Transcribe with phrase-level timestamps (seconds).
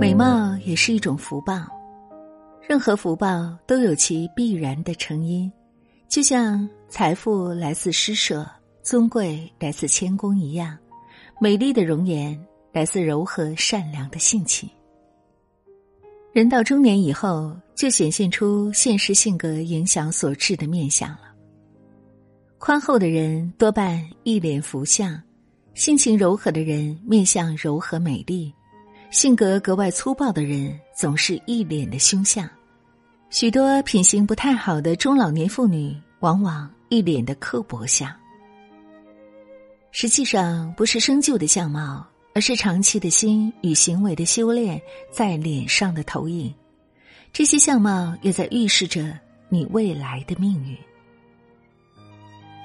[0.00, 1.60] 美貌也是一种福报，
[2.66, 5.52] 任何福报都有其必然的成因，
[6.08, 8.50] 就像财富来自施舍，
[8.82, 10.74] 尊贵来自谦恭一样，
[11.38, 12.42] 美丽的容颜
[12.72, 14.66] 来自柔和善良的性情。
[16.32, 21.34] 人到中年以后，就显现出现实性格影响所致的面相了。
[22.56, 25.22] 宽厚的人多半一脸福相，
[25.74, 28.50] 性情柔和的人面相柔和美丽，
[29.10, 32.48] 性格格外粗暴的人总是一脸的凶相。
[33.28, 38.10] 许多品行不太好的中老年妇女，往往一脸的刻薄相。
[39.90, 42.06] 实际上，不是生就的相貌。
[42.32, 46.54] 而是长期的心与行为的修炼在脸上的投影，
[47.32, 49.18] 这些相貌也在预示着
[49.48, 50.78] 你未来的命运。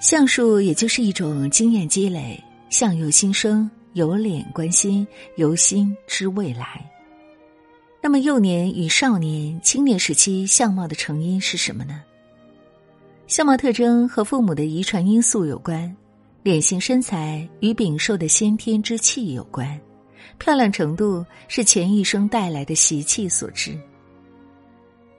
[0.00, 6.84] 相术也就是一种经验积累，相由心生，由脸观心，由心知未来。
[8.02, 12.02] 那么幼年与少年、青年时期相貌的成因是什么呢？
[13.26, 15.94] 相貌特征和父母的遗传因素有关。
[16.42, 19.78] 脸型身材与禀受的先天之气有关，
[20.38, 23.78] 漂亮程度是前一生带来的习气所致。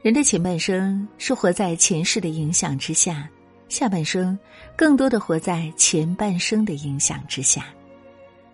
[0.00, 3.28] 人的前半生是活在前世的影响之下，
[3.68, 4.38] 下半生
[4.74, 7.66] 更多的活在前半生的影响之下。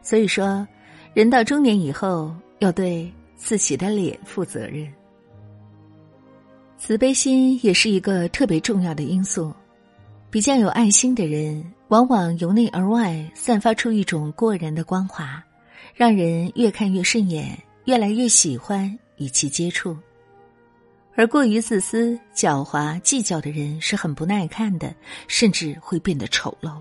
[0.06, 0.64] 所以说，
[1.14, 4.86] 人到中年以后要对自己的脸负责任。
[6.78, 9.52] 慈悲心也是一个特别重要的因素。
[10.30, 15.42] 比较有爱心的人，往往由内而外散发出一种过人的光华，
[15.92, 19.96] 让人越看越顺眼，越来越喜欢与其接触。
[21.16, 24.94] 而过于自私、狡猾、计较的人是很不耐看的，
[25.26, 26.80] 甚至会变得丑陋。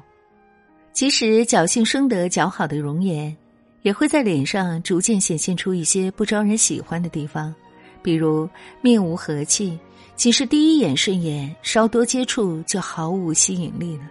[0.96, 3.36] 即使侥幸生得较好的容颜，
[3.82, 7.54] 也会在脸上逐渐显现出一些不招人喜欢的地方，
[8.02, 8.50] 比如
[8.82, 9.78] 面无和气。
[10.16, 14.10] 仅是第一眼顺眼，稍多接触就毫无吸引力了。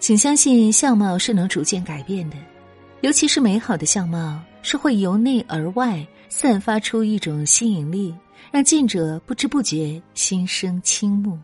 [0.00, 2.36] 请相信，相貌是能逐渐改变的，
[3.02, 8.12] 尤其是美好的相貌，是会由内而外散发出一种吸引力，
[8.50, 11.38] 让见者不知不觉心生倾慕。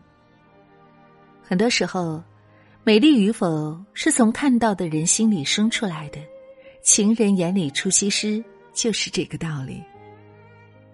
[1.41, 2.21] 很多时候，
[2.85, 6.19] 美丽与否是从看到的人心里生出来的。
[6.83, 9.83] 情人眼里出西施，就是这个道理。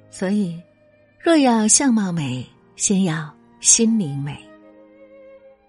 [0.10, 0.60] 所以。
[1.24, 2.44] 若要相貌美，
[2.76, 4.36] 先要心灵美。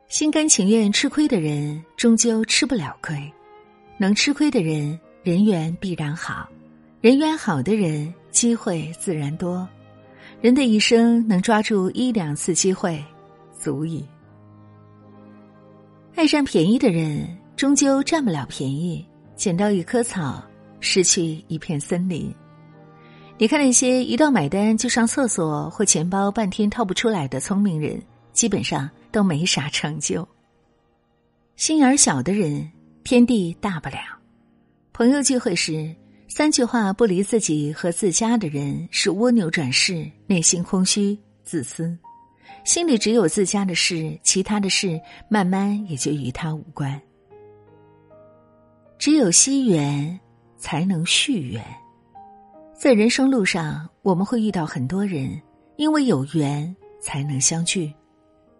[0.09, 3.19] 心甘情愿吃亏的人，终究吃不了亏；
[3.99, 6.49] 能吃亏的人，人缘必然好；
[7.03, 9.69] 人缘好的人，机会自然多。
[10.41, 13.05] 人的一生能抓住一两次机会，
[13.59, 14.03] 足矣。
[16.15, 19.05] 爱占便宜的人，终究占不了便宜。
[19.35, 20.43] 捡到一棵草，
[20.79, 22.33] 失去一片森林。
[23.39, 28.01] 你看那些一到买单就上厕所或钱包半天掏不出来的聪明人，
[28.33, 30.27] 基本上都没啥成就。
[31.57, 32.71] 心眼儿小的人，
[33.03, 33.97] 天地大不了。
[34.93, 35.93] 朋友聚会时，
[36.29, 41.97] 三句话不离自己和自家的人是蜗牛转世，内心空虚、自私，
[42.65, 47.01] 心里只有自家的事，其他的事慢慢也就与他无关。
[48.99, 50.19] 只有惜缘，
[50.57, 51.63] 才能续缘。
[52.73, 55.41] 在人生路上，我们会遇到很多人，
[55.77, 57.93] 因为有缘才能相聚。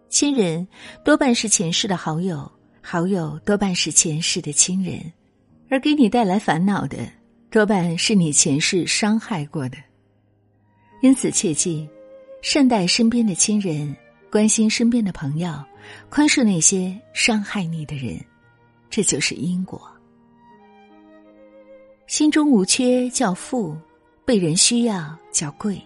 [0.09, 0.67] 亲人
[1.03, 4.99] 多半是前世的好友，好友多半是前世的亲人，
[5.69, 6.97] 而给你带来烦恼的，
[7.49, 9.77] 多半是你前世伤害过的。
[11.01, 11.87] 因此，切记
[12.43, 13.95] 善待身边的亲人，
[14.29, 15.49] 关心身边的朋友，
[16.09, 18.19] 宽恕那些伤害你的人，
[18.89, 19.81] 这就是因果。
[22.05, 23.75] 心中无缺叫富。
[24.25, 25.81] 被人需要叫贵，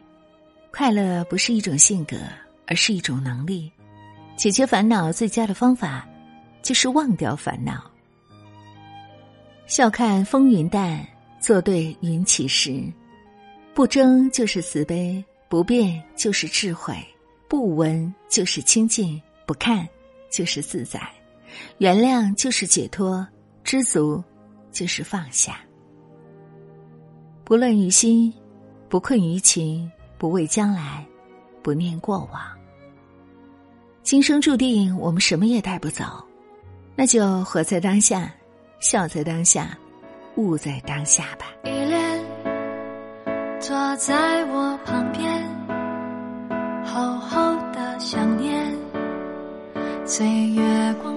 [0.71, 2.17] 快乐不是一种性格，
[2.67, 3.71] 而是一种能力。
[4.35, 6.07] 解决烦恼最佳的方法，
[6.61, 7.89] 就是忘掉烦恼。
[9.65, 11.03] 笑看风云淡，
[11.39, 12.83] 坐对云起时。
[13.73, 16.95] 不争就是慈悲，不变就是智慧，
[17.47, 19.87] 不闻就是清净，不看
[20.29, 21.01] 就是自在，
[21.77, 23.25] 原谅就是解脱，
[23.63, 24.23] 知足
[24.71, 25.59] 就是放下。
[27.45, 28.33] 不乱于心，
[28.89, 31.05] 不困于情，不畏将来，
[31.63, 32.41] 不念过往。
[34.03, 36.03] 今生注定我们什么也带不走，
[36.93, 38.33] 那就活在当下，
[38.79, 39.77] 笑在当下，
[40.35, 41.76] 悟在当下吧。
[43.77, 45.47] 坐在我旁边，
[46.83, 48.75] 厚厚的想念，
[50.03, 51.15] 岁月光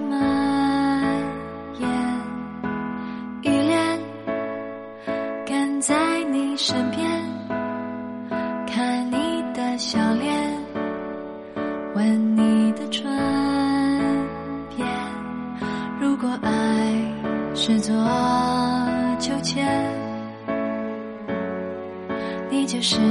[23.01, 23.07] 是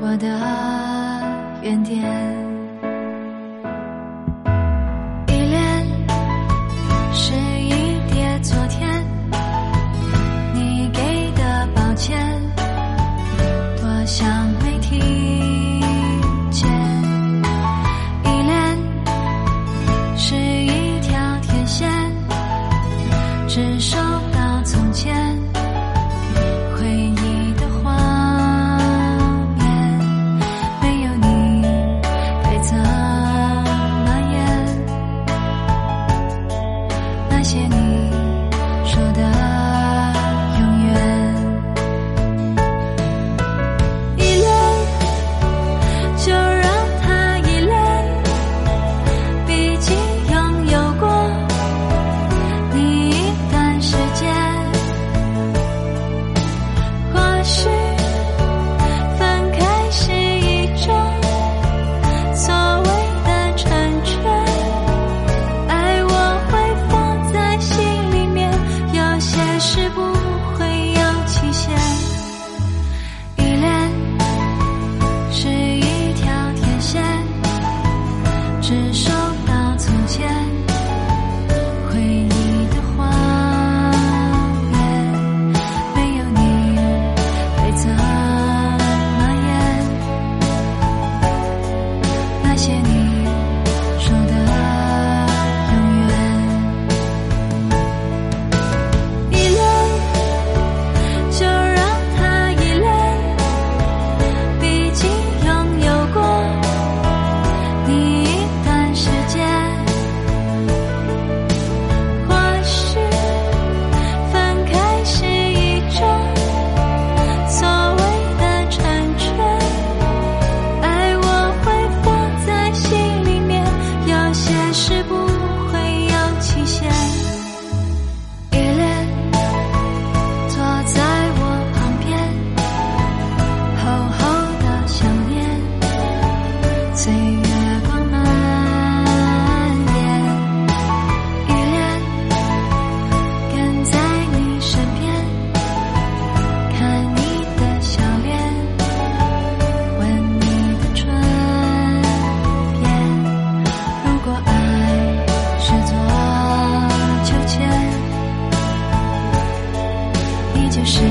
[0.00, 0.26] 我的
[1.62, 2.47] 原点。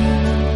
[0.07, 0.46] 你